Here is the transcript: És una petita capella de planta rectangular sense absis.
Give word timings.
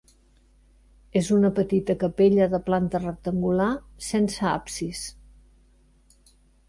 És 1.21 1.27
una 1.35 1.51
petita 1.59 1.95
capella 2.03 2.47
de 2.53 2.61
planta 2.69 3.01
rectangular 3.03 3.69
sense 4.07 4.49
absis. 4.53 5.03